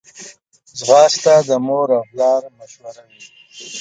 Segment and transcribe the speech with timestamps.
[0.79, 3.21] ځغاسته د مور او پلار مشوره وي